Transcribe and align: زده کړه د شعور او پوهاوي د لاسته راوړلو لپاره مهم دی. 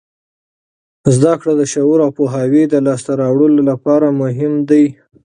زده 1.15 1.33
کړه 1.39 1.53
د 1.57 1.61
شعور 1.73 1.99
او 2.05 2.09
پوهاوي 2.17 2.63
د 2.67 2.75
لاسته 2.87 3.11
راوړلو 3.21 3.61
لپاره 3.71 4.07
مهم 4.21 4.53
دی. 4.69 4.85